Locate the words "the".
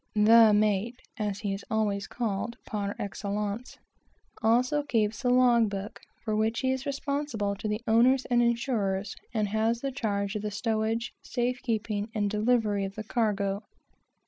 0.15-0.51, 5.21-5.29, 7.67-7.83, 9.81-9.91, 10.41-10.49, 12.95-13.03